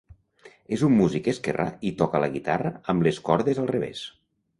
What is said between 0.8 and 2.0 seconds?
un músic esquerrà i